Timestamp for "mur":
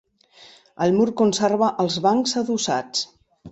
0.95-1.05